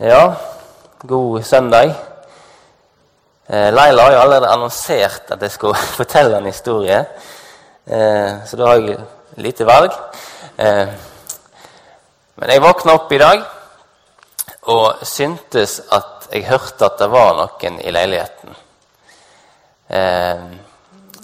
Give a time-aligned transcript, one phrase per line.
[0.00, 0.34] Ja,
[1.02, 1.94] god søndag.
[3.46, 7.04] Leila har jo allerede annonsert at jeg skulle fortelle en historie,
[7.86, 8.96] eh, så da har jeg
[9.36, 9.92] lite valg.
[10.56, 10.88] Eh,
[12.40, 13.44] men jeg våkna opp i dag
[14.72, 18.56] og syntes at jeg hørte at det var noen i leiligheten.
[19.92, 20.46] Eh,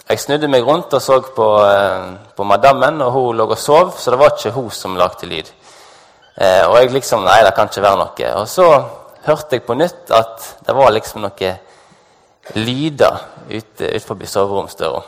[0.09, 3.97] jeg snudde meg rundt og så på, eh, på madammen, og hun lå og sov,
[3.97, 5.49] så det var ikke hun som lagde lyd.
[6.39, 8.33] Eh, og jeg liksom Nei, det kan ikke være noe.
[8.39, 8.69] Og så
[9.27, 11.55] hørte jeg på nytt at det var liksom noe
[12.55, 15.03] lyder ute utenfor soveromsdøra.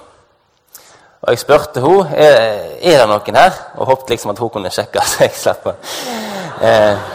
[1.20, 2.36] Og jeg spurte henne er,
[2.80, 5.04] er det noen her, og håpet liksom at hun kunne sjekke.
[5.06, 5.70] så jeg slapp.
[6.60, 7.08] Eh,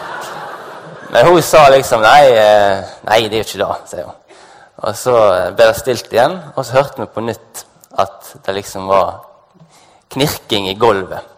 [1.10, 4.16] men hun sa liksom nei, eh, nei, det er jo ikke det, sier hun.
[4.86, 5.14] Og så
[5.56, 7.64] ble det stilt igjen, og så hørte vi på nytt
[7.96, 9.22] at det liksom var
[10.12, 11.35] knirking i gulvet.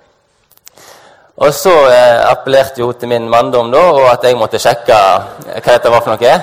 [1.39, 5.61] Og så eh, appellerte hun til min manndom da, og at jeg måtte sjekke hva
[5.69, 6.35] dette var for noe.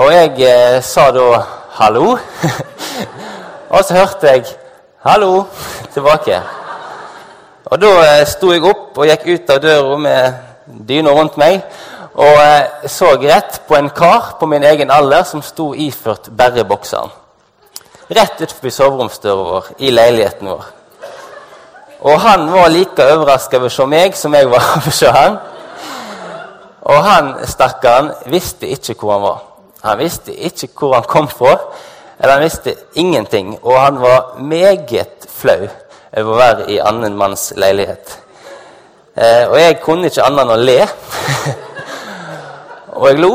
[0.00, 1.42] Og jeg eh, sa da
[1.76, 2.18] 'hallo'.
[3.74, 4.44] og så hørte jeg
[5.04, 5.44] 'hallo'
[5.92, 6.40] tilbake.
[7.64, 10.32] Og da eh, sto jeg opp og gikk ut av døra med
[10.88, 11.62] dyna rundt meg
[12.14, 17.12] og eh, så rett på en kar på min egen alder som sto iført bærebokseren.
[18.10, 20.64] Rett utenfor soveromsdøra vår i leiligheten vår.
[22.00, 25.10] Og han var like overraska over å se meg som jeg var over å se
[25.12, 25.36] han.
[26.90, 29.42] Og han stakkaren visste ikke hvor han var.
[29.84, 31.58] Han visste ikke hvor han kom fra.
[32.18, 33.52] Eller han visste ingenting.
[33.62, 35.68] Og han var meget flau
[36.16, 38.16] over å være i annen manns leilighet.
[39.16, 40.78] Eh, og jeg kunne ikke annet enn å le.
[42.96, 43.32] og jeg lo.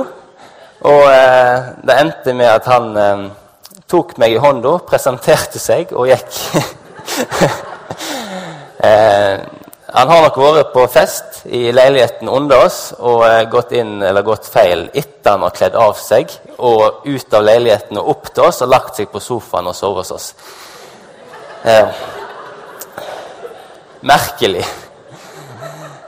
[0.89, 3.23] Og eh, det endte med at han eh,
[3.89, 6.41] tok meg i hånda, presenterte seg og gikk.
[8.77, 9.39] Eh,
[9.95, 14.25] han har nok vært på fest i leiligheten under oss og eh, gått inn eller
[14.27, 18.47] gått feil etter han har kledd av seg og ut av leiligheten og opp til
[18.49, 20.27] oss og lagt seg på sofaen og sovet hos oss.
[21.63, 22.03] Eh,
[24.05, 24.65] merkelig.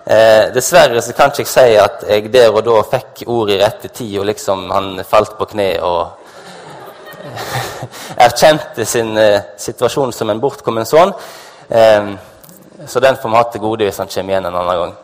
[0.07, 3.63] Eh, dessverre så kan ikke jeg si at jeg der og da fikk ordet i
[3.63, 6.01] rette tid, og liksom han falt på kne og
[8.27, 11.11] erkjente sin eh, situasjon som en bortkommen sønn.
[11.67, 12.15] Eh,
[12.85, 14.95] så den får vi ha til gode hvis han kommer igjen en annen gang.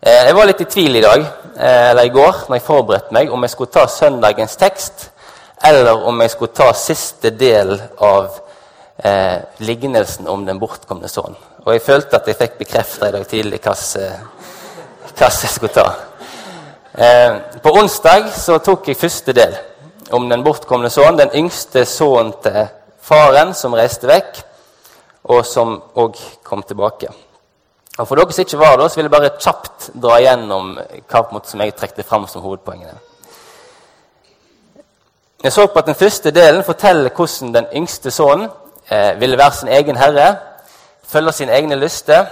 [0.00, 1.24] Eh, jeg var litt i tvil i dag,
[1.56, 5.08] eh, eller i går når jeg forberedte meg, om jeg skulle ta søndagens tekst,
[5.66, 8.28] eller om jeg skulle ta siste del av
[9.02, 11.38] eh, lignelsen om den bortkomne sønnen.
[11.66, 15.88] Og jeg følte at jeg fikk bekrefta i dag tidlig hva jeg skulle ta.
[16.94, 19.56] Eh, på onsdag så tok jeg første del
[20.14, 22.68] om den bortkomne sønnen, den yngste sønnen til
[23.02, 24.44] faren som reiste vekk
[25.28, 27.08] og som òg kom tilbake.
[27.98, 30.74] Og For dere som ikke var der, så vil jeg bare kjapt dra igjennom
[31.08, 32.98] hva som jeg trekte fram som hovedpoengene.
[35.42, 38.50] Jeg så på at Den første delen forteller hvordan den yngste sønnen
[38.90, 40.36] eh, ville være sin egen herre,
[41.02, 42.26] følge sine egne lyster,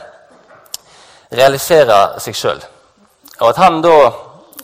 [1.33, 2.63] realisere seg sjøl.
[3.41, 4.11] Og at han da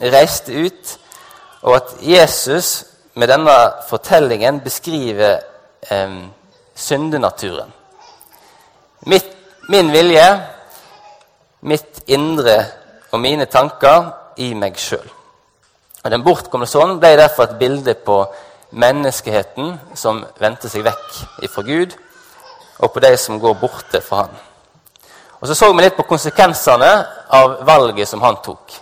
[0.00, 0.96] reiste ut,
[1.62, 3.56] og at Jesus med denne
[3.88, 5.40] fortellingen beskriver
[5.90, 6.16] eh,
[6.74, 7.79] syndenaturen.
[9.06, 9.36] Mitt,
[9.68, 10.26] min vilje,
[11.60, 12.56] mitt indre
[13.12, 15.06] og mine tanker i meg sjøl.
[16.04, 18.22] Den bortkomne sønnen ble derfor et bilde på
[18.70, 21.96] menneskeheten som vendte seg vekk fra Gud,
[22.80, 24.38] og på de som går borte fra Han.
[25.40, 26.90] Og Så så vi litt på konsekvensene
[27.28, 28.72] av valget som han tok.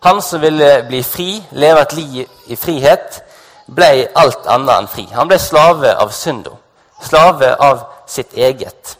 [0.00, 3.22] Han som ville bli fri, leve et liv i frihet,
[3.66, 5.04] ble alt annet enn fri.
[5.12, 6.54] Han ble slave av synda.
[7.02, 8.97] Slave av sitt eget.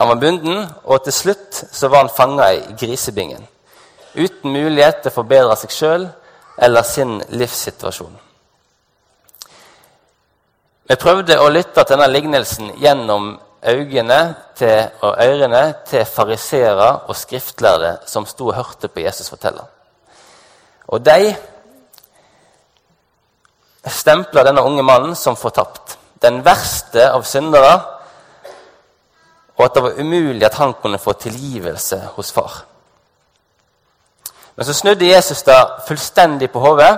[0.00, 3.42] Han var bunden, og til slutt så var han fanga i grisebingen.
[4.16, 6.06] Uten mulighet til å forbedre seg sjøl
[6.56, 8.14] eller sin livssituasjon.
[10.88, 14.18] Vi prøvde å lytte til denne lignelsen gjennom øynene
[14.56, 15.62] til, og ørene
[15.92, 19.68] til fariseere og skriftlærde som sto og hørte på Jesus fortelle.
[20.88, 21.34] Og de
[24.00, 25.98] stempla denne unge mannen som fortapt.
[26.24, 27.99] Den verste av syndere
[29.60, 32.62] og at det var umulig at han kunne få tilgivelse hos far.
[34.56, 35.58] Men så snudde Jesus det
[35.88, 36.94] fullstendig på hodet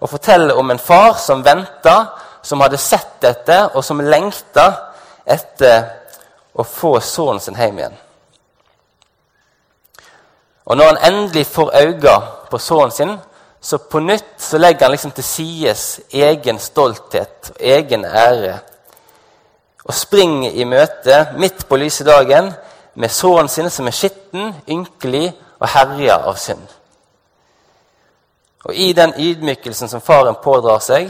[0.00, 1.94] og forteller om en far som venta,
[2.42, 4.66] som hadde sett dette, og som lengta
[5.26, 5.84] etter
[6.52, 7.98] å få sønnen sin hjem igjen.
[10.66, 12.16] Og når han endelig får øye
[12.50, 13.14] på sønnen sin,
[13.60, 18.58] så på nytt så legger han liksom til sides egen stolthet og egen ære
[19.84, 22.52] og springer i møte midt på lyse dagen
[22.94, 25.30] med sønnen sin som er skitten, ynkelig
[25.60, 26.66] og herja av synd.
[28.64, 31.08] Og i den ydmykelsen som faren pådrar seg,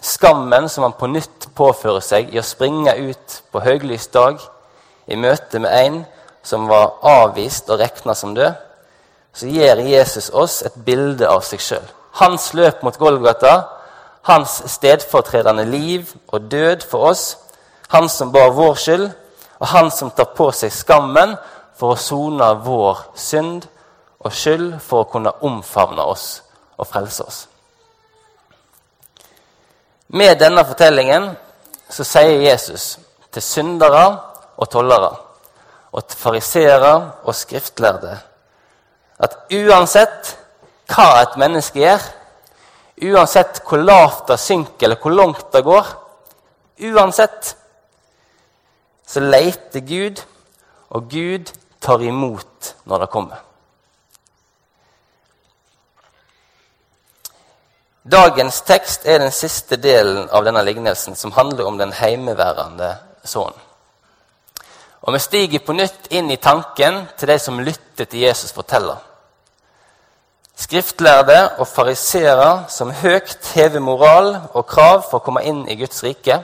[0.00, 4.40] skammen som han på nytt påfører seg i å springe ut på høylys dag
[5.10, 6.00] i møte med en
[6.42, 8.54] som var avvist og regna som død,
[9.36, 11.84] så gir Jesus oss et bilde av seg sjøl.
[12.18, 13.68] Hans løp mot Golgata,
[14.26, 17.36] hans stedfortredende liv og død for oss,
[17.90, 19.08] han som bar vår skyld,
[19.60, 21.34] og han som tar på seg skammen
[21.76, 23.66] for å sone vår synd
[24.20, 26.26] og skyld for å kunne omfavne oss
[26.78, 27.40] og frelse oss.
[30.14, 31.30] Med denne fortellingen
[31.90, 32.96] så sier Jesus
[33.30, 34.04] til syndere
[34.56, 35.12] og tollere
[35.90, 36.94] og til fariseere
[37.24, 38.16] og skriftlærde
[39.20, 40.34] at uansett
[40.90, 42.02] hva et menneske gjør,
[43.10, 45.90] uansett hvor lavt det synker eller hvor langt det går,
[46.90, 47.54] uansett
[49.10, 50.22] så leter Gud,
[50.90, 51.50] og Gud
[51.82, 53.40] tar imot når det kommer.
[58.10, 63.58] Dagens tekst er den siste delen av denne lignelsen, som handler om den heimeværende sønnen.
[65.00, 68.98] Og Vi stiger på nytt inn i tanken til de som lytter til Jesus forteller.
[70.56, 76.02] Skriftlærde og fariseere som høyt hever moral og krav for å komme inn i Guds
[76.04, 76.42] rike.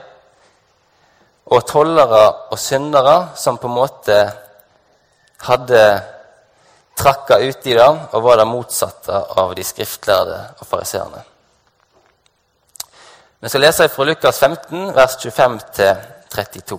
[1.46, 4.19] Og tollere og syndere som på en måte
[5.46, 5.82] hadde
[6.96, 11.22] trakka uti det og var det motsatte av de skriftlærde og fariseerne.
[13.40, 16.78] Vi skal lese fra Lukas 15, vers 25-32.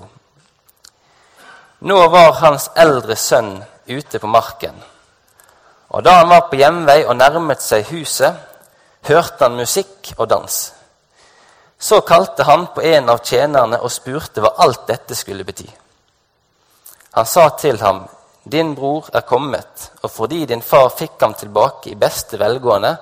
[1.79, 4.75] Nå var hans eldre sønn ute på marken.
[5.93, 8.33] Og da han var på hjemvei og nærmet seg huset,
[9.07, 10.57] hørte han musikk og dans.
[11.79, 15.67] Så kalte han på en av tjenerne og spurte hva alt dette skulle bety.
[17.11, 18.07] Han sa til ham,
[18.47, 22.93] Din bror er kommet, og fordi din far fikk ham tilbake i beste velgående,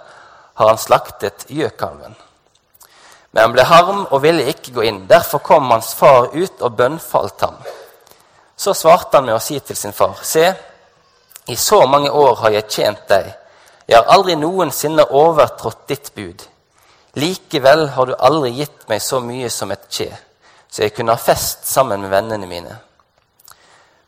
[0.53, 2.15] har han slaktet gjøkalven.
[3.31, 5.03] Men han ble harm og ville ikke gå inn.
[5.07, 7.59] Derfor kom hans far ut og bønnfalt ham.
[8.57, 10.53] Så svarte han med å si til sin far.: Se,
[11.47, 13.33] i så mange år har jeg tjent deg.
[13.87, 16.47] Jeg har aldri noensinne overtrådt ditt bud.
[17.15, 20.09] Likevel har du aldri gitt meg så mye som et kje,
[20.67, 22.75] så jeg kunne ha fest sammen med vennene mine.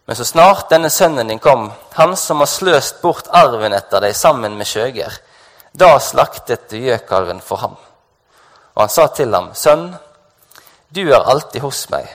[0.07, 4.15] Men så snart denne sønnen din kom, han som har sløst bort arven etter deg
[4.15, 5.15] sammen med skjøger,
[5.77, 7.75] da slaktet du gjøkalven for ham.
[8.75, 9.89] Og han sa til ham, Sønn,
[10.95, 12.07] du er alltid hos meg,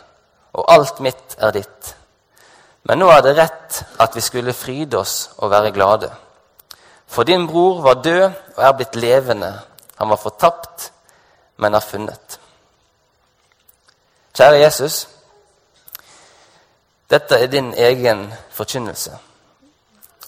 [0.56, 1.94] og alt mitt er ditt.
[2.88, 6.10] Men nå er det rett at vi skulle fryde oss og være glade.
[7.06, 8.24] For din bror var død
[8.56, 9.52] og er blitt levende.
[10.02, 10.88] Han var fortapt,
[11.62, 12.38] men er funnet.
[14.34, 14.96] Kjære Jesus.
[17.10, 19.14] Dette er din egen forkynnelse.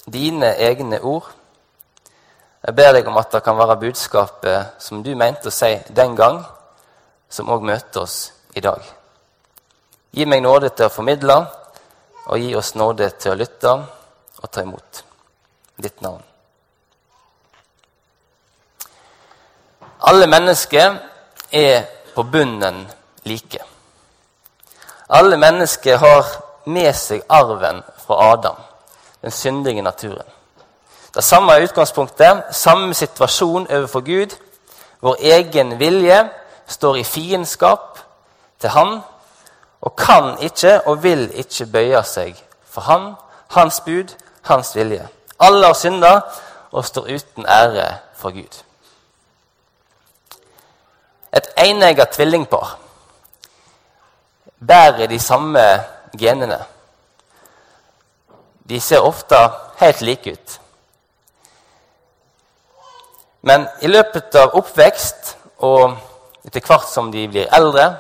[0.07, 1.33] Dine egne ord
[2.63, 6.15] jeg ber deg om at det kan være budskapet som du mente å si den
[6.17, 6.39] gang,
[7.29, 8.19] som òg møter oss
[8.55, 8.79] i dag.
[10.15, 11.41] Gi meg nåde til å formidle,
[12.31, 15.03] og gi oss nåde til å lytte og ta imot.
[15.77, 16.23] Ditt navn.
[20.07, 20.97] Alle mennesker
[21.53, 21.83] er
[22.15, 22.85] på bunnen
[23.25, 23.59] like.
[25.09, 26.27] Alle mennesker har
[26.67, 28.57] med seg arven fra Adam,
[29.23, 30.27] den syndige naturen.
[31.15, 34.37] Det samme er utgangspunktet, samme situasjon overfor Gud.
[35.01, 36.29] Vår egen vilje
[36.67, 37.99] står i fiendskap
[38.61, 39.01] til Han
[39.81, 42.37] og kan ikke og vil ikke bøye seg
[42.69, 43.15] for Han,
[43.51, 45.09] Hans bud, Hans vilje.
[45.41, 46.21] Alle har synda
[46.73, 48.65] og står uten ære for Gud.
[51.57, 52.79] Enegga tvillingpar
[54.67, 55.63] bærer de samme
[56.19, 56.59] genene.
[58.69, 59.37] De ser ofte
[59.79, 60.61] helt like ut.
[63.43, 65.35] Men i løpet av oppvekst
[65.69, 65.99] og
[66.45, 67.91] etter hvert som de blir eldre,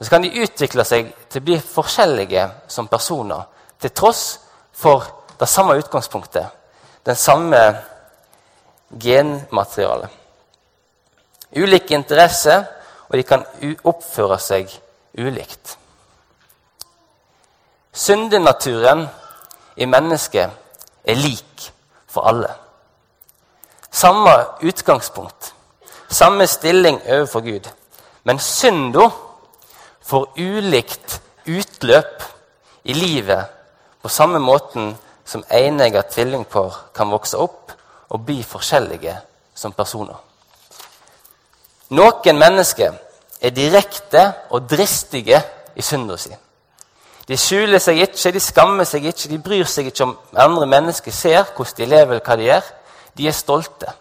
[0.00, 3.46] så kan de utvikle seg til å bli forskjellige som personer,
[3.80, 4.24] til tross
[4.74, 5.06] for
[5.38, 6.46] det samme utgangspunktet,
[7.06, 7.60] den samme
[9.00, 10.23] genmaterialet.
[11.56, 12.64] Ulike interesser,
[13.08, 13.44] og de kan
[13.84, 14.70] oppføre seg
[15.18, 15.76] ulikt.
[17.94, 19.06] Syndenaturen
[19.76, 20.50] i mennesket
[21.04, 21.68] er lik
[22.10, 22.50] for alle.
[23.90, 24.32] Samme
[24.66, 25.54] utgangspunkt,
[26.10, 27.70] samme stilling overfor Gud.
[28.24, 29.10] Men synda
[30.02, 32.22] får ulikt utløp
[32.84, 33.46] i livet
[34.02, 37.72] på samme måten som enegga tvillingpar kan vokse opp
[38.08, 39.16] og bli forskjellige
[39.54, 40.16] som personer.
[41.90, 42.94] Noen mennesker
[43.40, 45.42] er direkte og dristige
[45.76, 46.32] i synda si.
[47.28, 51.12] De skjuler seg ikke, de skammer seg ikke, de bryr seg ikke om andre mennesker
[51.12, 52.72] ser hvordan de lever, eller hva de gjør.
[53.16, 53.94] De er stolte.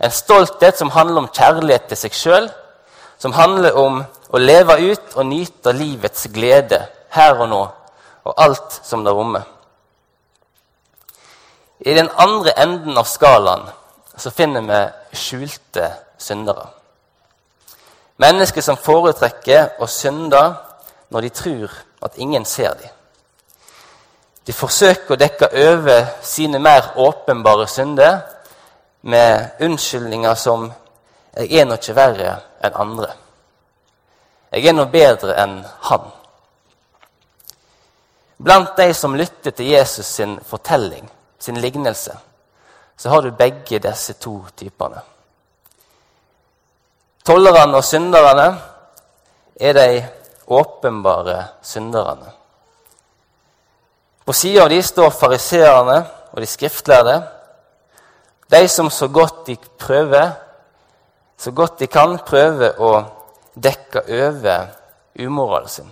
[0.00, 2.48] En stolthet som handler om kjærlighet til seg sjøl,
[3.20, 4.00] som handler om
[4.32, 6.80] å leve ut og nyte livets glede
[7.12, 7.60] her og nå,
[8.24, 9.44] og alt som det rommer.
[11.80, 13.68] I den andre enden av skalaen
[14.16, 14.80] så finner vi
[15.16, 16.79] skjulte syndere.
[18.20, 20.40] Mennesker som foretrekker å synde
[21.08, 22.90] når de tror at ingen ser dem.
[24.44, 28.20] De forsøker å dekke over sine mer åpenbare synder
[29.02, 30.72] med unnskyldninger som
[31.36, 33.14] 'Jeg er nå ikke verre enn andre'.
[34.52, 36.10] 'Jeg er nå bedre enn han'.
[38.38, 42.18] Blant de som lytter til Jesus sin fortelling, sin lignelse,
[42.96, 45.00] så har du begge disse to typene.
[47.26, 48.46] Tollerne og synderne
[49.60, 49.88] er de
[50.50, 52.32] åpenbare synderne.
[54.24, 55.98] På sida av de står fariseerne
[56.32, 57.16] og de skriftlærde,
[58.50, 60.30] de som så godt de prøver,
[61.38, 62.92] så godt de kan, prøver å
[63.54, 64.70] dekke over
[65.18, 65.90] umoralen sin.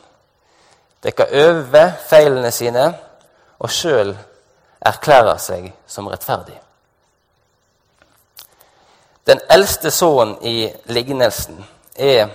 [1.02, 2.88] Dekke over feilene sine
[3.58, 4.14] og sjøl
[4.87, 6.56] erklære seg som rettferdig.
[9.28, 11.66] Den eldste sønnen i lignelsen
[11.97, 12.28] er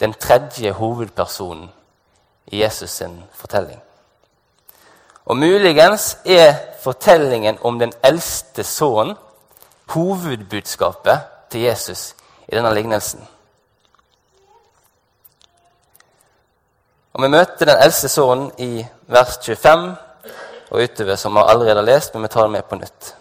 [0.00, 1.70] den tredje hovedpersonen
[2.46, 3.82] i Jesus' sin fortelling.
[5.24, 9.16] Og muligens er fortellingen om den eldste sønnen
[9.94, 11.18] hovedbudskapet
[11.50, 12.14] til Jesus
[12.48, 13.28] i denne lignelsen.
[17.12, 19.96] Og Vi møter den eldste sønnen i vers 25
[20.70, 23.16] og utover, som vi allerede har lest, men vi tar det med på nytt.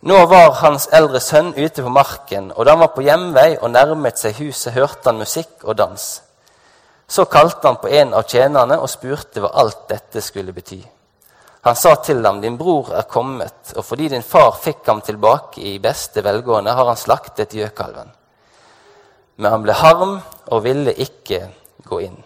[0.00, 3.68] Nå var hans eldre sønn ute på marken, og da han var på hjemvei og
[3.74, 6.06] nærmet seg huset, hørte han musikk og dans.
[7.10, 10.78] Så kalte han på en av tjenerne og spurte hva alt dette skulle bety.
[11.68, 15.60] Han sa til ham, 'Din bror er kommet, og fordi din far fikk ham tilbake
[15.60, 18.16] i beste velgående, har han slaktet gjøkalven.'
[19.36, 21.50] Men han ble harm og ville ikke
[21.84, 22.24] gå inn.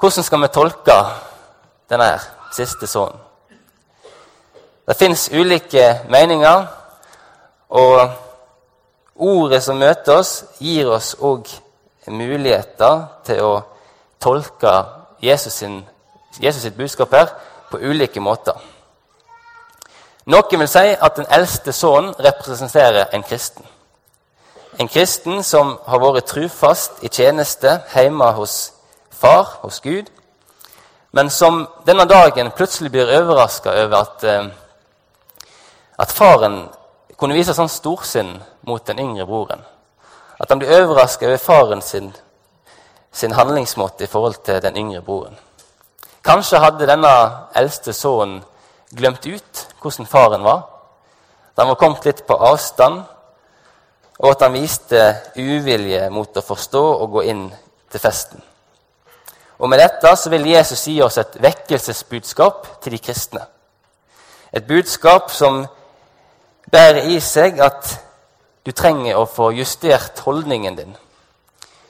[0.00, 0.96] Hvordan skal vi tolke
[1.88, 2.20] denne
[2.52, 3.29] siste sønnen?
[4.90, 6.64] Det fins ulike meninger,
[7.70, 8.10] og
[9.14, 11.46] ordet som møter oss, gir oss òg
[12.10, 13.52] muligheter til å
[14.18, 14.72] tolke
[15.22, 15.84] Jesus sin
[16.42, 17.30] Jesus sitt budskap her
[17.70, 18.56] på ulike måter.
[20.26, 23.66] Noen vil si at den eldste sønnen representerer en kristen.
[24.80, 28.72] En kristen som har vært trufast i tjeneste hjemme hos
[29.10, 30.10] far, hos Gud,
[31.12, 34.50] men som denne dagen plutselig blir overraska over at, eh,
[36.00, 36.62] at faren
[37.20, 38.32] kunne vise sånn storsinn
[38.68, 39.60] mot den yngre broren.
[40.40, 42.08] At han ble overraska over faren sin,
[43.12, 45.36] sin handlingsmåte i forhold til den yngre broren.
[46.24, 47.12] Kanskje hadde denne
[47.56, 48.40] eldste sønnen
[48.96, 50.62] glemt ut hvordan faren var.
[51.54, 53.02] Da han var kommet litt på avstand,
[54.20, 55.00] og at han viste
[55.36, 57.46] uvilje mot å forstå og gå inn
[57.92, 58.40] til festen.
[59.60, 63.42] Og Med dette så vil Jesus gi oss et vekkelsesbudskap til de kristne.
[64.52, 65.66] Et budskap som
[66.70, 67.94] bærer i seg at
[68.66, 70.96] du trenger å få justert holdningen din.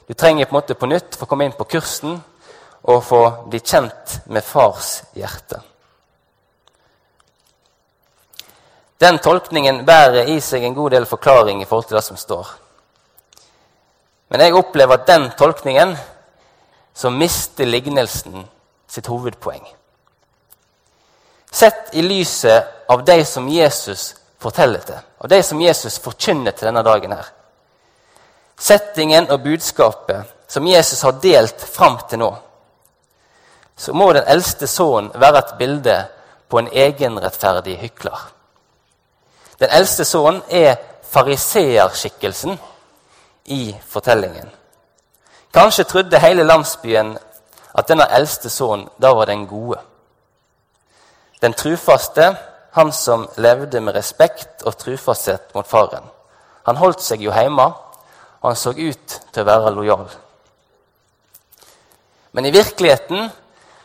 [0.06, 2.16] Du trenger på en måte på nytt få komme inn på kursen
[2.82, 3.20] og få
[3.50, 5.60] bli kjent med fars hjerte.
[9.00, 12.48] Den tolkningen bærer i seg en god del forklaring i forhold til det som står.
[14.28, 15.96] Men jeg opplever at den tolkningen
[16.94, 18.44] så mister lignelsen
[18.90, 19.64] sitt hovedpoeng.
[21.50, 26.70] Sett i lyset av de som Jesus forteller til, og de som Jesus forkynner til
[26.70, 27.26] denne dagen her.
[28.60, 32.30] Settingen og budskapet som Jesus har delt fram til nå
[33.80, 35.96] så må den eldste sønnen være et bilde
[36.48, 38.26] på en egenrettferdig hykler.
[39.60, 40.76] Den eldste sønnen er
[41.10, 42.58] fariseerskikkelsen
[43.44, 44.50] i fortellingen.
[45.54, 47.16] Kanskje trodde hele landsbyen
[47.74, 49.80] at denne eldste sønnen da var den gode.
[51.40, 52.34] Den trufaste,
[52.70, 56.04] han som levde med respekt og trufasthet mot faren.
[56.68, 57.66] Han holdt seg jo hjemme,
[58.40, 60.06] og han så ut til å være lojal.
[62.32, 63.30] Men i virkeligheten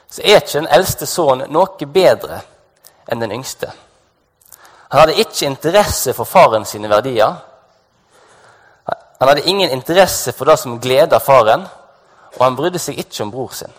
[0.10, 2.44] så er ikke den eldste sønnen noe bedre
[3.10, 3.72] enn den yngste.
[4.92, 7.34] Han hadde ikke interesse for faren sine verdier.
[9.20, 11.66] Han hadde ingen interesse for det som gleda faren,
[12.36, 13.74] og han brydde seg ikke om bror sin.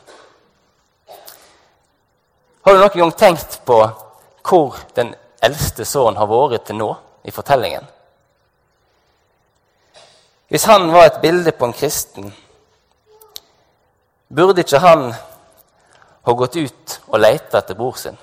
[2.67, 3.79] Har du noen gang tenkt på
[4.47, 6.91] hvor den eldste sønnen har vært til nå
[7.26, 7.87] i fortellingen?
[10.49, 12.31] Hvis han var et bilde på en kristen,
[14.31, 15.09] burde ikke han
[16.26, 18.19] ha gått ut og leita etter bror sin?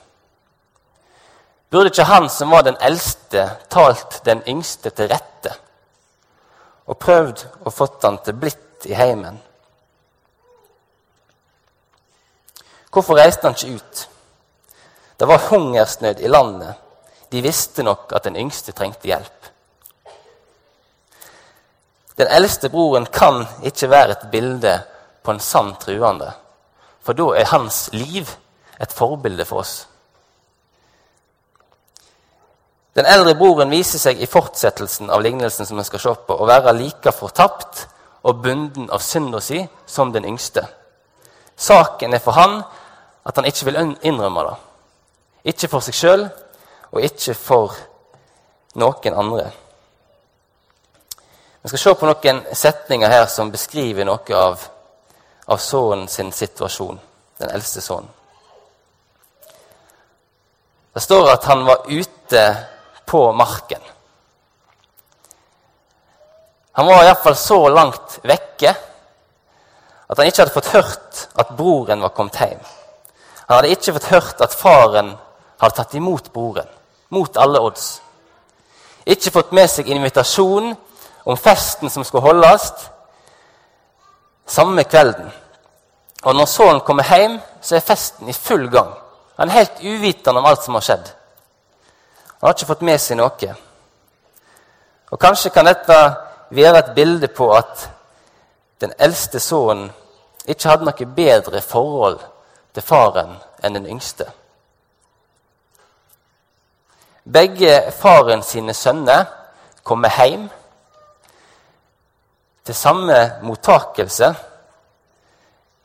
[1.69, 5.55] Burde ikke han som var den eldste, talt den yngste til rette
[6.85, 9.39] og prøvd å fått han til blitt i heimen?
[12.93, 14.07] Hvorfor reiste han ikke ut?
[15.19, 16.75] Det var hungersnød i landet.
[17.31, 19.49] De visste nok at den yngste trengte hjelp.
[22.17, 24.73] Den eldste broren kan ikke være et bilde
[25.23, 26.29] på en sann truende,
[27.01, 28.29] for da er hans liv
[28.81, 29.87] et forbilde for oss.
[32.93, 36.45] Den eldre broren viser seg i fortsettelsen av lignelsen som vi skal se på, å
[36.45, 37.87] være like fortapt
[38.23, 40.67] og bunden av synda si som den yngste.
[41.57, 42.59] Saken er for han
[43.25, 44.53] at han ikke vil innrømme det.
[45.43, 46.23] Ikke for seg sjøl
[46.93, 47.75] og ikke for
[48.79, 49.49] noen andre.
[51.63, 54.63] Vi skal se på noen setninger her som beskriver noe av,
[55.47, 56.99] av sønnen sin situasjon,
[57.39, 58.11] den eldste sønnen.
[60.93, 62.41] Det står at han var ute
[63.09, 63.81] på marken.
[66.77, 68.73] Han var iallfall så langt vekke
[70.07, 72.61] at han ikke hadde fått hørt at broren var kommet hjem.
[73.47, 75.13] Han hadde ikke fått hørt at faren
[75.63, 76.67] hadde tatt imot broren,
[77.09, 78.01] mot alle odds.
[79.05, 80.73] Ikke fått med seg invitasjon
[81.23, 82.71] om festen som skulle holdes
[84.47, 85.31] samme kvelden.
[86.23, 88.93] Og når sønnen kommer hjem, så er festen i full gang.
[89.37, 91.09] Han er helt uvitende om alt som har skjedd.
[92.39, 93.55] Han har ikke fått med seg noe.
[95.11, 95.97] Og Kanskje kan dette
[96.53, 97.89] være et bilde på at
[98.81, 99.91] den eldste sønnen
[100.47, 102.19] ikke hadde noe bedre forhold
[102.75, 104.27] til faren enn den yngste.
[107.23, 109.25] Begge faren sine sønner
[109.83, 110.49] kommer hjem
[112.65, 114.33] til samme mottakelse,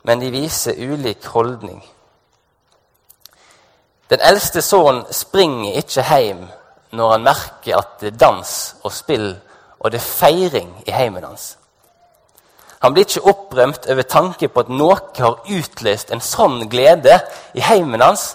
[0.03, 1.79] men de viser ulik holdning.
[4.09, 6.43] Den eldste sønnen springer ikke hjem
[6.91, 8.53] når han merker at det er dans
[8.83, 9.31] og spill
[9.79, 11.55] og det er feiring i heimen hans.
[12.79, 17.19] Han blir ikke opprømt over tanke på at noe har utløst en sånn glede
[17.53, 18.33] i heimen hans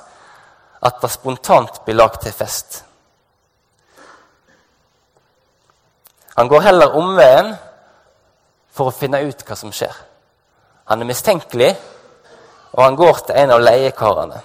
[0.85, 2.83] at det spontant blir lagt til fest.
[6.37, 7.55] Han går heller omveien
[8.75, 9.95] for å finne ut hva som skjer.
[10.91, 11.71] Han er mistenkelig,
[12.75, 14.41] og han går til en av leiekarene.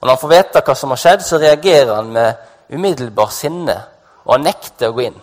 [0.00, 3.76] Og Når han får vite hva som har skjedd, så reagerer han med umiddelbar sinne,
[4.24, 5.20] og han nekter å gå inn.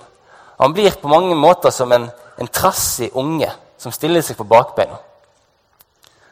[0.59, 4.97] Han blir på mange måter som en en trassig unge som stiller seg på bakbeina.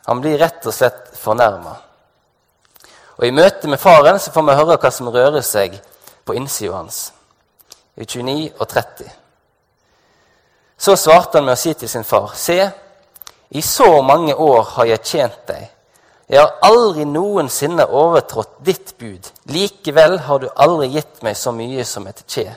[0.06, 1.74] Han blir rett og slett fornærma.
[3.18, 5.80] Og I møte med faren så får vi høre hva som rører seg
[6.26, 7.10] på innsida hans.
[7.96, 9.12] I 29 og 30.
[10.78, 12.58] Så svarte han med å si til sin far.: Se,
[13.50, 15.70] i så mange år har jeg tjent deg.
[16.28, 19.30] Jeg har aldri noensinne overtrådt ditt bud.
[19.54, 22.50] Likevel har du aldri gitt meg så mye som et kje,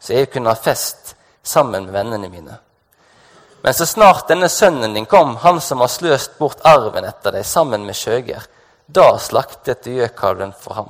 [0.00, 2.58] så jeg kunne ha fest sammen med vennene mine.
[3.62, 7.46] Men så snart denne sønnen din kom, han som har sløst bort arven etter deg
[7.46, 8.42] sammen med skjøger,
[8.90, 10.88] da slaktet du gjøkalven for ham.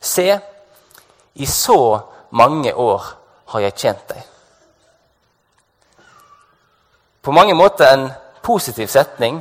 [0.00, 0.28] Se,
[1.34, 1.80] i så
[2.34, 3.02] mange år
[3.52, 4.22] har jeg tjent deg.
[7.22, 8.08] På mange måter en
[8.42, 9.38] positiv setning,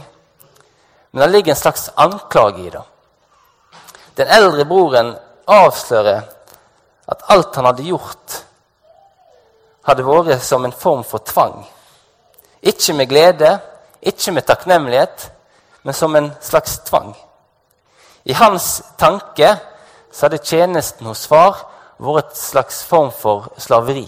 [1.11, 2.83] men det ligger en slags anklage i det.
[4.17, 5.15] Den eldre broren
[5.49, 6.21] avslører
[7.09, 8.37] at alt han hadde gjort,
[9.83, 11.65] hadde vært som en form for tvang.
[12.61, 13.57] Ikke med glede,
[14.01, 15.31] ikke med takknemlighet,
[15.83, 17.15] men som en slags tvang.
[18.23, 19.57] I hans tanke
[20.11, 24.07] så hadde tjenesten hos far vært et slags form for slaveri.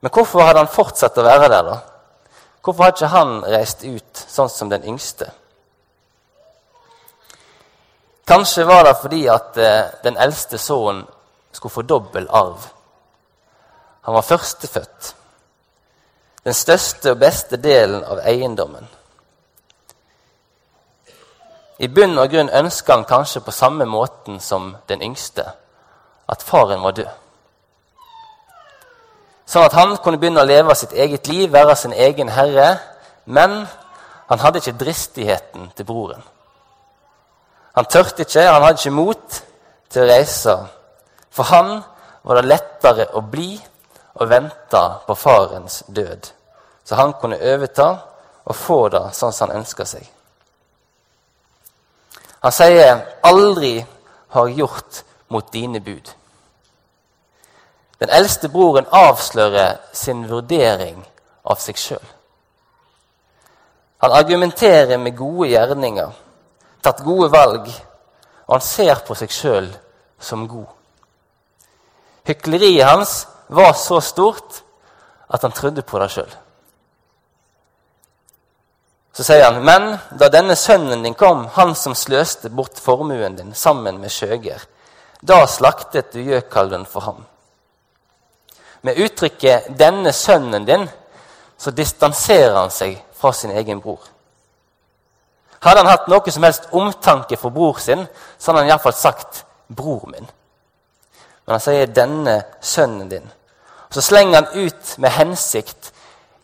[0.00, 1.78] Men hvorfor hadde han fortsatt å være der, da?
[2.62, 5.30] Hvorfor hadde ikke han reist ut sånn som den yngste?
[8.26, 11.04] Kanskje var det fordi at eh, den eldste sønnen
[11.52, 12.68] skulle få dobbel arv.
[14.02, 15.14] Han var førstefødt
[16.42, 18.88] den største og beste delen av eiendommen.
[21.78, 25.46] I bunn og grunn ønska han kanskje på samme måten som den yngste
[26.28, 27.10] at faren var død.
[29.46, 32.78] Sånn at han kunne begynne å leve sitt eget liv, være sin egen herre.
[33.24, 33.66] Men
[34.28, 36.22] han hadde ikke dristigheten til broren.
[37.76, 39.42] Han tørte ikke, han hadde ikke mot
[39.92, 40.56] til å reise.
[41.32, 41.74] For han
[42.22, 43.54] var det lettere å bli
[44.20, 46.28] og vente på farens død,
[46.84, 47.88] så han kunne overta
[48.44, 50.04] og få det sånn som han ønska seg.
[52.42, 53.86] Han sier 'aldri
[54.28, 56.12] har gjort mot dine bud'.
[58.02, 61.04] Den eldste broren avslører sin vurdering
[61.44, 62.08] av seg sjøl.
[64.02, 66.10] Han argumenterer med gode gjerninger,
[66.82, 67.68] tatt gode valg,
[68.46, 69.68] og han ser på seg sjøl
[70.18, 70.66] som god.
[72.26, 73.12] Hykleriet hans
[73.48, 74.62] var så stort
[75.30, 76.34] at han trodde på det sjøl.
[79.12, 83.54] Så sier han, men da denne sønnen din kom, han som sløste bort formuen din
[83.54, 84.62] sammen med skjøger,
[85.22, 87.24] da slaktet du gjøkalven for ham.
[88.82, 90.90] Med uttrykket 'denne sønnen din'
[91.58, 94.00] så distanserer han seg fra sin egen bror.
[95.62, 98.06] Hadde han hatt noe som helst omtanke for bror sin,
[98.38, 100.30] så hadde han iallfall sagt 'bror min'.
[101.46, 103.30] Men han sier 'denne sønnen din'.
[103.90, 105.92] Så slenger han ut med hensikt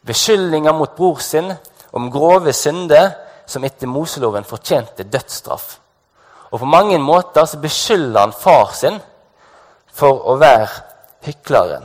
[0.07, 1.53] beskyldninger mot bror sin
[1.93, 3.11] om grove synder
[3.47, 5.79] som etter Moseloven fortjente dødsstraff.
[6.51, 8.97] Og på mange måter så beskylder han far sin
[9.93, 10.69] for å være
[11.27, 11.85] hykleren.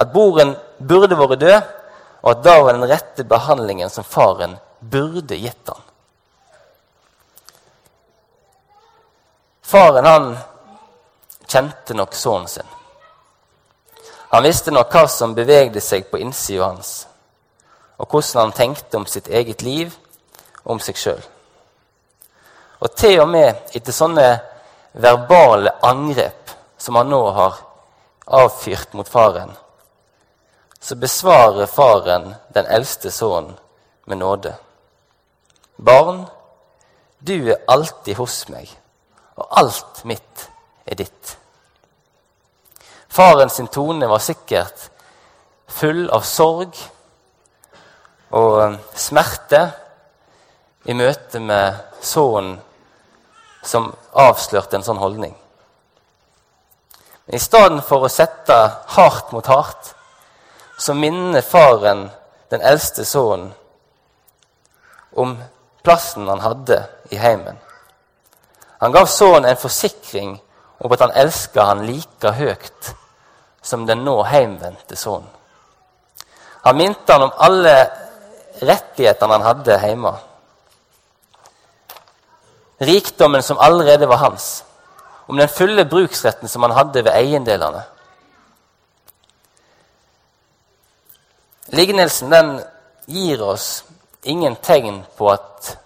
[0.00, 1.70] At broren burde vært død,
[2.22, 5.82] og at da var den rette behandlingen som faren burde gitt han.
[9.62, 10.30] Faren han
[11.46, 12.68] kjente nok sønnen sin.
[14.32, 17.06] Han visste nok hva som bevegde seg på innsida hans,
[18.00, 19.92] og hvordan han tenkte om sitt eget liv
[20.64, 21.22] og om seg sjøl.
[22.82, 24.26] Og til og med etter sånne
[24.98, 26.50] verbale angrep
[26.82, 27.60] som han nå har
[28.26, 29.52] avfyrt mot faren,
[30.82, 33.54] så besvarer faren den eldste sønnen
[34.10, 34.56] med nåde.
[35.76, 36.24] Barn,
[37.18, 38.66] du er alltid hos meg,
[39.38, 40.48] og alt mitt
[40.82, 41.36] er ditt.
[43.06, 44.88] Faren sin tone var sikkert
[45.70, 46.74] full av sorg
[48.34, 49.62] og smerte
[50.90, 52.58] i møte med sønnen
[53.62, 55.34] som avslørte en sånn holdning.
[57.26, 58.56] Men i stedet for å sette
[58.96, 59.94] hardt mot hardt
[60.78, 62.08] så minner faren
[62.50, 63.52] den eldste sønnen
[65.12, 65.36] om
[65.84, 67.58] plassen han hadde i heimen.
[68.82, 70.34] Han gav sønnen en forsikring
[70.82, 72.92] om at han elska han like høyt
[73.62, 75.30] som den nå heimvendte sønnen.
[76.62, 77.74] Han minte han om alle
[78.62, 80.12] rettighetene han hadde hjemme.
[82.82, 84.64] Rikdommen som allerede var hans.
[85.26, 87.84] Om den fulle bruksretten som han hadde ved eiendelene.
[91.70, 92.50] Lignelsen den
[93.06, 93.84] gir oss
[94.22, 95.76] ingen tegn på at,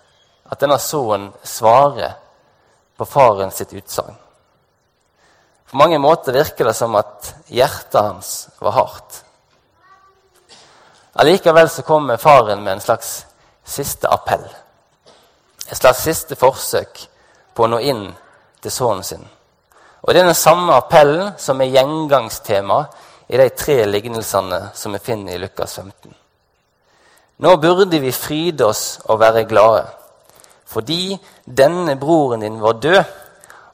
[0.48, 2.16] at denne sønnen svarer
[2.96, 4.16] på faren sitt utsagn.
[5.70, 9.22] På mange måter virker det som at hjertet hans var hardt.
[11.12, 13.26] Allikevel så kommer faren med en slags
[13.64, 14.48] siste appell.
[15.70, 17.00] Et slags siste forsøk
[17.54, 18.04] på å nå inn
[18.62, 19.24] til sønnen sin.
[20.02, 22.84] Og Det er den samme appellen som er gjengangstema
[23.28, 26.14] i de tre lignelsene som vi finner i Lukas 15.
[27.42, 29.86] Nå burde vi fryde oss og være glade,
[30.66, 33.02] fordi denne broren din var død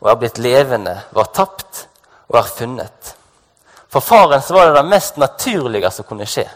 [0.00, 1.86] og er blitt levende, var tapt
[2.28, 3.14] og er funnet.
[3.92, 6.48] For faren var det det mest naturlige som kunne skje.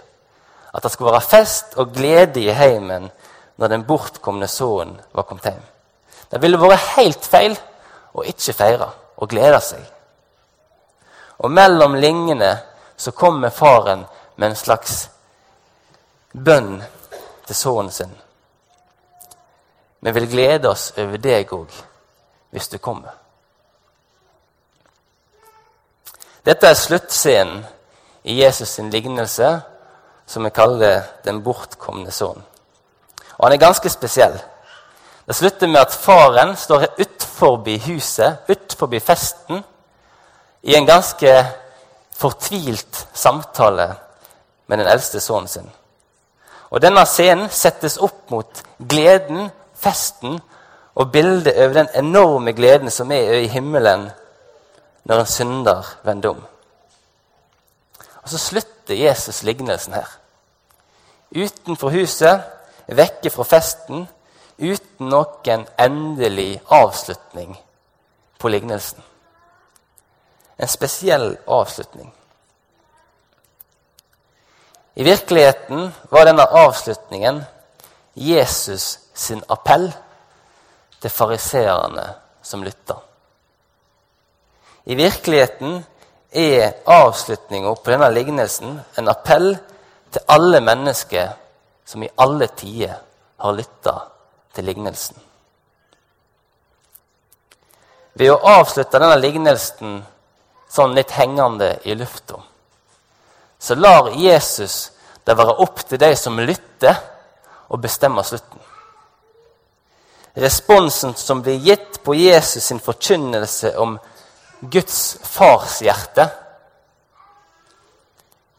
[0.72, 3.11] At det skulle være fest og glede i heimen
[3.56, 5.64] når den bortkomne sønnen var kommet hjem.
[6.30, 7.56] Det ville vært helt feil
[8.16, 9.82] å ikke feire og glede seg.
[11.44, 12.52] Og mellom linjene
[12.96, 14.04] så kommer faren
[14.36, 15.08] med en slags
[16.32, 16.82] bønn
[17.46, 18.16] til sønnen sin.
[20.00, 21.72] Vi vil glede oss over deg òg,
[22.50, 23.14] hvis du kommer.
[26.46, 27.64] Dette er sluttscenen
[28.26, 29.60] i Jesus' sin lignelse,
[30.26, 32.42] som vi kaller 'Den bortkomne sønn'.
[33.38, 34.38] Og Han er ganske spesiell.
[35.27, 39.64] Det slutter med at faren står utenfor huset, utenfor festen,
[40.62, 41.46] i en ganske
[42.16, 43.94] fortvilt samtale
[44.66, 45.70] med den eldste sønnen sin.
[46.70, 50.40] Og Denne scenen settes opp mot gleden, festen
[50.94, 54.11] og bildet over den enorme gleden som er i himmelen
[55.05, 56.46] når en synder vender om.
[58.22, 60.09] Og Så slutter Jesus lignelsen her.
[61.37, 62.42] Utenfor huset,
[62.87, 64.07] vekke fra festen,
[64.59, 67.57] uten noen endelig avslutning
[68.38, 69.03] på lignelsen
[70.57, 72.12] en spesiell avslutning.
[74.94, 77.42] I virkeligheten var denne avslutningen
[78.14, 79.90] Jesus sin appell
[81.01, 82.07] til fariseerne
[82.42, 82.96] som lytta.
[84.85, 85.83] I virkeligheten
[86.33, 89.57] er avslutninga på denne lignelsen en appell
[90.12, 91.35] til alle mennesker
[91.87, 92.99] som i alle tider
[93.37, 93.94] har lytta
[94.55, 95.16] til lignelsen.
[98.12, 100.01] Ved å avslutte denne lignelsen
[100.72, 102.40] sånn litt hengende i lufta.
[103.59, 104.90] Så lar Jesus
[105.25, 106.96] det være opp til de som lytter,
[107.68, 108.61] å bestemme slutten.
[110.37, 113.99] responsen som blir gitt på Jesus sin forkynnelse om
[114.61, 116.29] Guds farshjerte,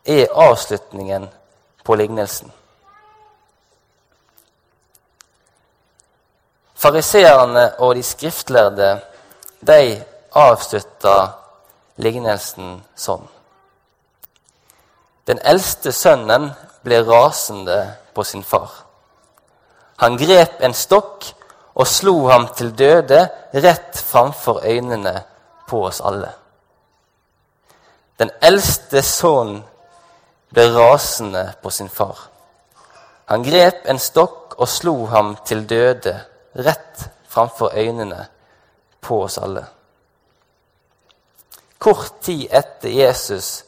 [0.05, 1.27] er avslutningen
[1.83, 2.51] på lignelsen.
[6.77, 8.89] Fariseerne og de skriftlærde
[9.65, 10.03] de
[10.37, 11.15] avslutta
[11.97, 13.23] lignelsen sånn.
[15.27, 16.51] Den eldste sønnen
[16.85, 17.79] ble rasende
[18.13, 18.69] på sin far.
[19.97, 21.25] Han grep en stokk
[21.73, 25.15] og slo ham til døde rett framfor øynene
[25.67, 26.29] på oss alle.
[28.21, 29.63] Den eldste sønnen
[30.53, 32.17] ble rasende på sin far.
[33.33, 36.15] Han grep en stokk og slo ham til døde
[36.57, 38.27] rett framfor øynene
[39.01, 39.65] på oss alle.
[41.77, 43.63] Kort tid etter Jesus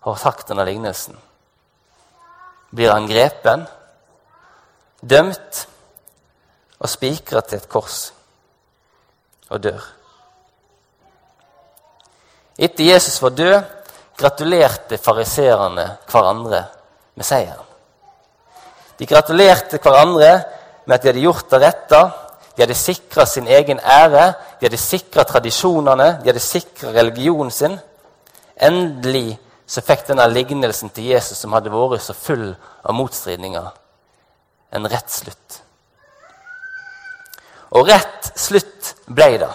[0.00, 1.16] har sagt denne lignelsen,
[2.70, 3.66] blir han grepen,
[5.00, 5.66] dømt
[6.78, 8.00] og spikra til et kors
[9.48, 9.84] og dør.
[12.58, 13.58] Etter Jesus var død,
[14.18, 16.64] gratulerte fariseerne hverandre
[17.14, 17.64] med seieren.
[18.98, 20.32] De gratulerte hverandre
[20.88, 22.00] med at de hadde gjort det rette.
[22.56, 27.76] De hadde sikra sin egen ære, de hadde sikra tradisjonene, de hadde sikra religionen sin.
[28.56, 29.36] Endelig
[29.68, 32.48] så fikk denne lignelsen til Jesus, som hadde vært så full
[32.82, 33.68] av motstridninger,
[34.72, 35.60] en rett slutt.
[37.76, 39.52] Og rett slutt ble det.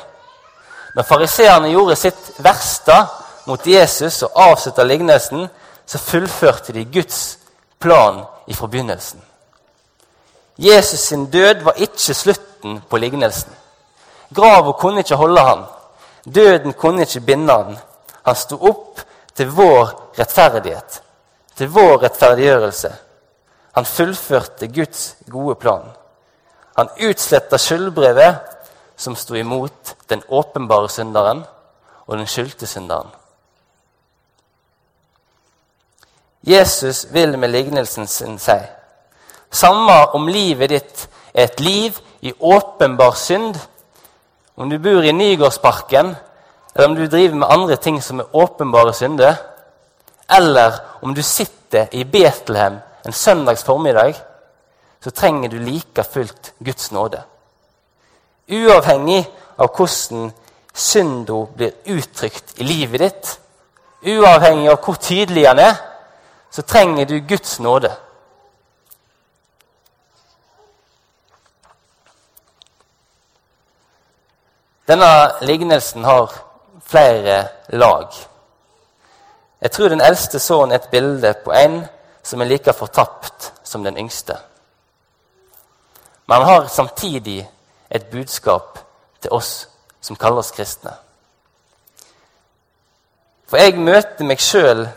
[0.94, 3.00] Når fariseerne gjorde sitt verste
[3.50, 5.48] mot Jesus og avslutta lignelsen,
[5.86, 7.40] så fullførte de Guds
[7.82, 9.33] plan i forbegynnelsen.
[10.58, 13.52] Jesus sin død var ikke slutten på lignelsen.
[14.36, 15.64] Grava kunne ikke holde han.
[16.36, 17.78] Døden kunne ikke binde han.
[18.26, 19.02] Han sto opp
[19.36, 21.02] til vår rettferdighet,
[21.56, 22.94] til vår rettferdiggjørelse.
[23.74, 25.90] Han fullførte Guds gode plan.
[26.78, 28.36] Han utsletta skyldbrevet
[28.96, 31.44] som sto imot den åpenbare synderen
[32.06, 33.10] og den skyldte synderen.
[36.44, 38.60] Jesus vil med lignelsen sin si
[39.54, 43.58] samme om livet ditt er et liv i åpenbar synd,
[44.56, 46.16] om du bor i Nygårdsparken,
[46.76, 49.36] eller om du driver med andre ting som er åpenbare synder,
[50.30, 54.14] eller om du sitter i Betlehem en søndags formiddag,
[55.04, 57.22] så trenger du like fullt Guds nåde.
[58.50, 59.26] Uavhengig
[59.58, 60.32] av hvordan
[60.74, 63.34] synda blir uttrykt i livet ditt,
[64.04, 65.76] uavhengig av hvor tydelig den er,
[66.52, 67.92] så trenger du Guds nåde.
[74.88, 76.32] Denne lignelsen har
[76.84, 78.08] flere lag.
[79.62, 81.86] Jeg tror den eldste sønnen er et bilde på en
[82.24, 84.36] som er like fortapt som den yngste.
[86.28, 87.50] Men han har samtidig
[87.90, 88.80] et budskap
[89.22, 89.70] til oss
[90.02, 90.92] som kaller oss kristne.
[93.48, 94.88] For jeg møter meg sjøl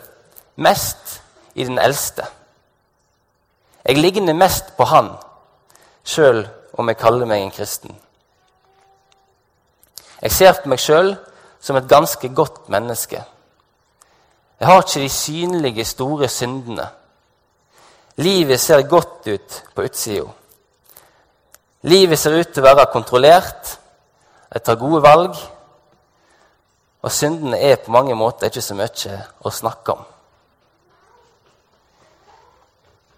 [0.55, 1.21] mest
[1.55, 2.25] i den eldste.
[3.85, 5.13] Jeg ligner mest på han,
[6.03, 7.95] sjøl om jeg kaller meg en kristen.
[10.21, 11.13] Jeg ser på meg sjøl
[11.61, 13.23] som et ganske godt menneske.
[14.59, 16.87] Jeg har ikke de synlige, store syndene.
[18.17, 20.25] Livet ser godt ut på utsida.
[21.81, 23.77] Livet ser ut til å være kontrollert.
[24.53, 25.37] Jeg tar gode valg.
[27.05, 30.01] Og syndene er på mange måter ikke så mye å snakke om.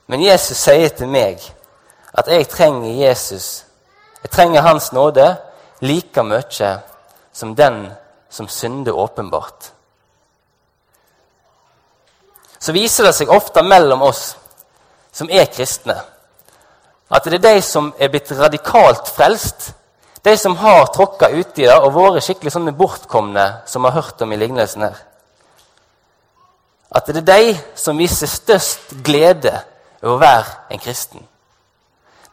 [0.09, 1.39] Men Jesus sier til meg
[2.17, 3.63] at jeg trenger Jesus.
[4.23, 5.29] Jeg trenger Hans nåde
[5.85, 6.71] like mye
[7.39, 7.87] som den
[8.29, 9.71] som synder åpenbart.
[12.59, 14.33] Så viser det seg ofte mellom oss
[15.15, 15.95] som er kristne,
[17.09, 19.71] at det er de som er blitt radikalt frelst,
[20.21, 24.35] de som har tråkka uti det og vært skikkelig sånne bortkomne, som har hørt om
[24.35, 24.99] i lignelsen her.
[26.91, 29.55] At det er de som viser størst glede
[30.03, 31.23] over å være en kristen.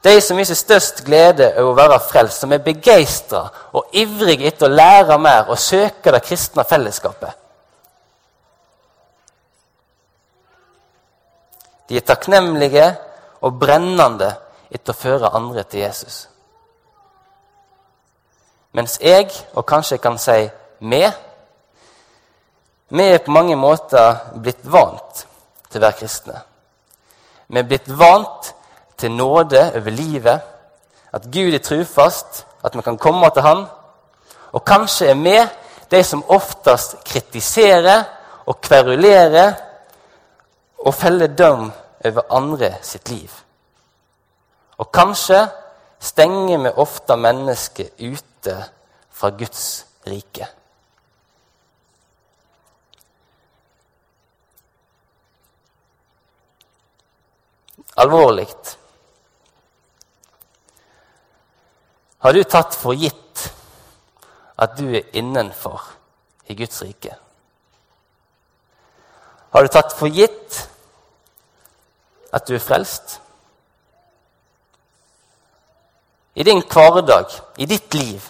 [0.07, 3.41] De som viser størst glede over å være frelst, som er begeistra
[3.75, 7.33] og ivrig etter å lære mer og søke det kristne fellesskapet.
[11.87, 12.87] De er takknemlige
[13.43, 14.31] og brennende
[14.71, 16.25] etter å føre andre til Jesus.
[18.77, 20.37] Mens jeg, og kanskje jeg kan si
[20.87, 21.01] vi,
[22.95, 25.25] vi er på mange måter blitt vant
[25.67, 26.43] til å være kristne.
[27.47, 28.53] Vi er blitt vant
[28.97, 30.41] til nåde over livet,
[31.13, 33.65] at Gud er trufast, at vi kan komme til Han.
[34.51, 35.37] Og kanskje er vi
[35.91, 38.03] de som oftest kritiserer
[38.45, 39.53] og kverulerer
[40.85, 41.71] og feller døm
[42.05, 43.31] over andre sitt liv.
[44.77, 45.47] Og kanskje
[45.99, 48.57] stenger vi ofte mennesket ute
[49.11, 50.47] fra Guds rike.
[57.97, 58.47] Alvorlig.
[62.27, 63.43] Har du tatt for gitt
[64.59, 65.79] at du er innenfor
[66.51, 67.13] i Guds rike?
[69.55, 70.57] Har du tatt for gitt
[72.35, 73.21] at du er frelst?
[76.35, 77.31] I din hverdag,
[77.63, 78.27] i ditt liv,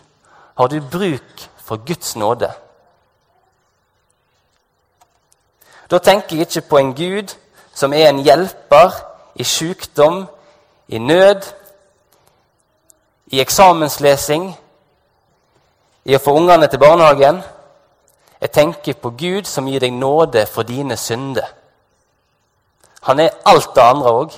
[0.62, 2.54] har du bruk for Guds nåde.
[5.90, 7.34] Da tenker jeg ikke på en Gud
[7.74, 8.94] som er en hjelper
[9.42, 10.28] i sykdom,
[10.88, 11.50] i nød,
[13.28, 14.50] i eksamenslesing,
[16.08, 17.42] i å få ungene til barnehagen.
[18.42, 21.48] Jeg tenker på Gud som gir deg nåde for dine synder.
[23.08, 24.38] Han er alt det andre òg.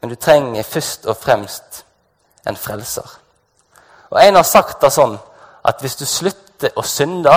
[0.00, 1.84] Men du trenger først og fremst
[2.46, 3.18] en frelser.
[4.10, 5.14] Og En har sagt det sånn
[5.64, 7.32] at hvis du slutter å synde,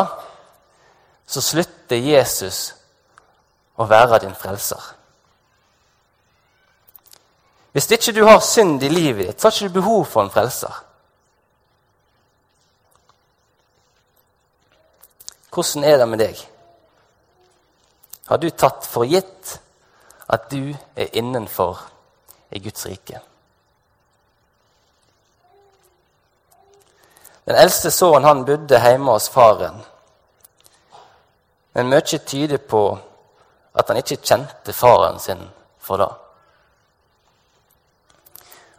[1.25, 2.73] så slutter Jesus
[3.77, 4.81] å være din frelser.
[7.75, 10.31] Hvis ikke du har synd i livet ditt, så har ikke du behov for en
[10.31, 10.77] frelser.
[15.51, 16.39] Hvordan er det med deg?
[18.31, 19.57] Har du tatt for gitt
[20.31, 21.83] at du er innenfor
[22.55, 23.19] i Guds rike?
[27.45, 29.83] Den eldste sønnen han bodde hjemme hos faren.
[31.75, 32.87] Men mye tyder på
[33.75, 36.13] at han ikke kjente faren sin for det.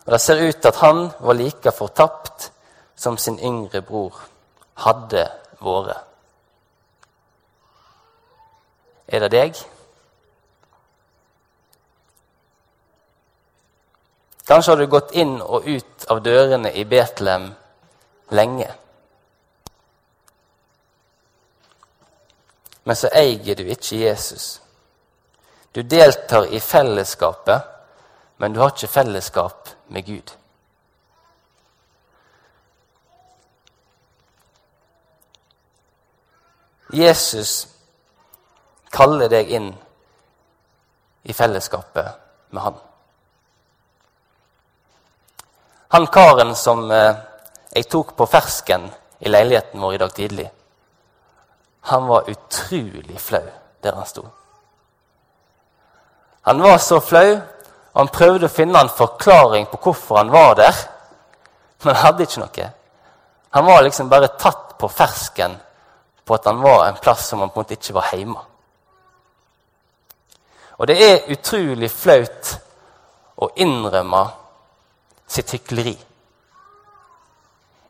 [0.07, 2.53] Og Det ser ut til at han var like fortapt
[2.97, 4.21] som sin yngre bror
[4.75, 5.27] hadde
[5.61, 6.05] vært.
[9.09, 9.59] Er det deg?
[14.47, 17.49] Kanskje har du gått inn og ut av dørene i Betlehem
[18.31, 18.69] lenge.
[22.87, 24.61] Men så eier du ikke Jesus.
[25.75, 27.63] Du deltar i fellesskapet,
[28.37, 30.35] men du har ikke fellesskap med Gud.
[36.93, 37.67] Jesus
[38.95, 39.73] kaller deg inn
[41.27, 42.77] i fellesskapet med han.
[45.89, 47.17] Han karen som eh,
[47.75, 48.87] jeg tok på fersken
[49.19, 50.47] i leiligheten vår i dag tidlig,
[51.87, 53.45] han var utrolig flau
[53.83, 54.25] der han sto.
[56.47, 57.37] Han var så flau,
[57.97, 60.81] han prøvde å finne en forklaring på hvorfor han var der,
[61.83, 62.71] men han hadde ikke noe.
[63.57, 65.55] Han var liksom bare tatt på fersken
[66.27, 68.43] på at han var en plass som han på en måte ikke var hjemme.
[70.77, 72.53] Og det er utrolig flaut
[73.41, 74.27] å innrømme
[75.27, 75.97] sitt hykleri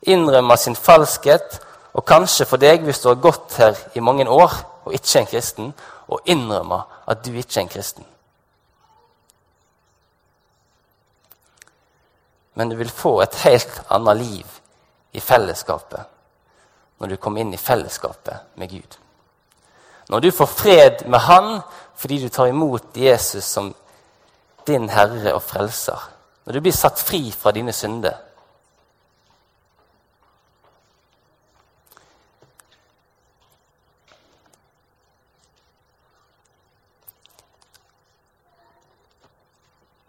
[0.06, 1.60] innrømme sin falskhet,
[1.92, 4.52] og kanskje for deg, hvis du har gått her i mange år
[4.84, 5.72] og ikke er en kristen,
[6.06, 8.04] å innrømme at du ikke er en kristen.
[12.56, 14.60] Men du vil få et helt annet liv
[15.12, 16.12] i fellesskapet
[16.96, 18.96] når du kommer inn i fellesskapet med Gud.
[20.08, 21.58] Når du får fred med Han
[21.96, 23.74] fordi du tar imot Jesus som
[24.66, 26.00] din Herre og Frelser.
[26.44, 28.16] Når du blir satt fri fra dine synder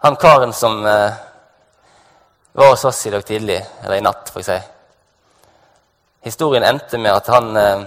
[0.08, 1.27] Han karen som eh,
[2.58, 4.70] var hos oss i dag tidlig, eller i natt, får jeg si.
[6.26, 7.84] Historien endte med at han eh,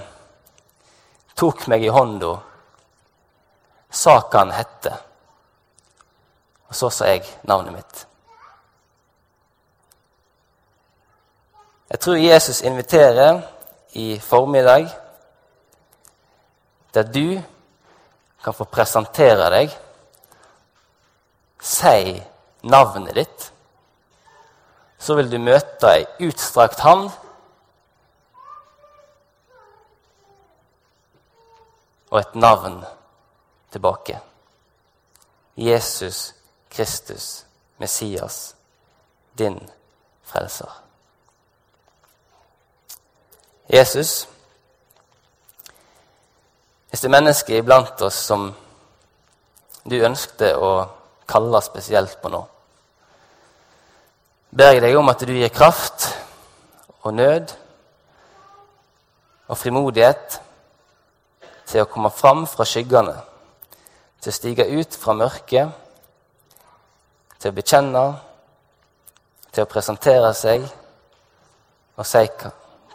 [1.35, 2.31] tok meg i hånda,
[3.91, 4.95] sa hva han hette,
[6.71, 8.07] og så sa jeg navnet mitt.
[11.91, 13.43] Jeg tror Jesus inviterer
[13.99, 14.87] i formiddag
[16.95, 17.41] der du
[18.45, 19.75] kan få presentere deg.
[21.59, 22.21] Si
[22.63, 23.51] navnet ditt,
[25.01, 27.09] så vil du møte ei utstrakt hand
[32.11, 32.83] og et navn
[33.73, 34.19] tilbake.
[35.57, 36.35] Jesus
[36.71, 37.47] Kristus,
[37.79, 38.55] Messias,
[39.39, 39.71] din
[40.23, 40.83] frelser.
[43.73, 44.29] Jesus,
[46.89, 48.49] hvis det er mennesker iblant oss som
[49.91, 50.73] du ønskte å
[51.31, 52.41] kalle spesielt på nå.
[54.51, 56.09] Ber jeg deg om at du gir kraft
[57.07, 57.53] og nød
[59.51, 60.41] og frimodighet
[61.71, 63.15] til å komme fram fra skyggene,
[64.19, 65.71] til å stige ut fra mørket,
[67.39, 68.05] til å bekjenne,
[69.55, 70.67] til å presentere seg
[71.97, 72.51] og si hva,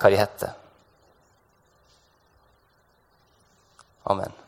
[0.09, 0.55] de heter.
[4.11, 4.44] Amen.